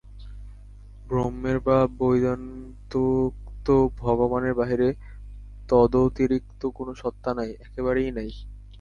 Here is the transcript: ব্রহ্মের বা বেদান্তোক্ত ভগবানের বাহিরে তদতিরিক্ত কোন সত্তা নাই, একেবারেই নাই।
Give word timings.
ব্রহ্মের 1.09 1.57
বা 1.59 1.77
বেদান্তোক্ত 1.97 3.67
ভগবানের 3.99 4.53
বাহিরে 4.55 4.89
তদতিরিক্ত 5.69 6.61
কোন 6.77 6.87
সত্তা 7.01 7.31
নাই, 7.33 7.49
একেবারেই 7.65 8.09
নাই। 8.11 8.29